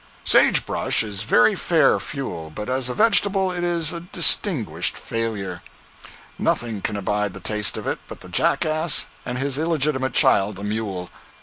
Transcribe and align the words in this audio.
Sage 0.23 0.65
brush 0.65 1.03
is 1.03 1.21
very 1.21 1.53
fair 1.53 1.99
fuel, 1.99 2.49
but 2.49 2.69
as 2.69 2.89
a 2.89 2.95
vegetable 2.95 3.51
it 3.51 3.63
is 3.63 3.93
a 3.93 3.99
distinguished 3.99 4.97
failure. 4.97 5.61
Nothing 6.39 6.81
can 6.81 6.97
abide 6.97 7.35
the 7.35 7.39
taste 7.39 7.77
of 7.77 7.85
it 7.85 7.99
but 8.07 8.21
the 8.21 8.29
jackass 8.29 9.05
and 9.27 9.37
his 9.37 9.59
illegitimate 9.59 10.13
child 10.13 10.55
the 10.55 10.63
mule. 10.63 11.11